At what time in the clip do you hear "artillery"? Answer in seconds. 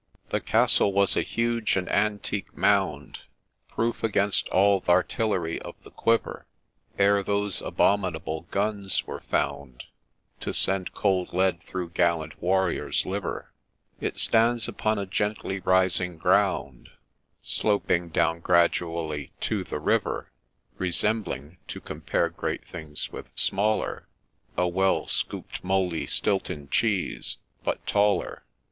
4.89-5.61